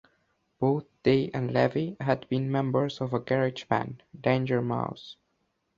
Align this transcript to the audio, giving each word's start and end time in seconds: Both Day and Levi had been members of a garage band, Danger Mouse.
Both 0.59 0.87
Day 1.03 1.29
and 1.31 1.53
Levi 1.53 1.93
had 2.03 2.27
been 2.27 2.51
members 2.51 3.01
of 3.01 3.13
a 3.13 3.19
garage 3.19 3.65
band, 3.65 4.01
Danger 4.19 4.59
Mouse. 4.63 5.15